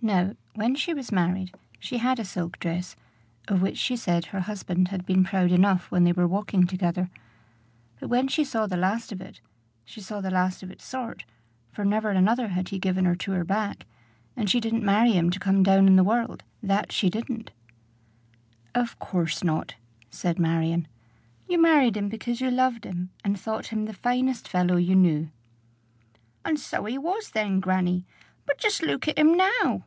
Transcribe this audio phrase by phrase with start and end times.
[0.00, 2.94] Now, when she was married, she had a silk dress,
[3.48, 7.10] of which she said her husband had been proud enough when they were walking together.
[7.98, 9.40] But when she saw the last of it,
[9.84, 11.24] she saw the last of its sort,
[11.72, 13.86] for never another had he given her to her back;
[14.36, 17.50] and she didn't marry him to come down in the world that she didn't!
[18.76, 19.74] "Of course not,"
[20.10, 20.86] said Marion.
[21.48, 25.28] "You married him because you loved him, and thought him the finest fellow you knew."
[26.44, 28.06] "And so he was then, grannie.
[28.46, 29.84] But just look at him now!"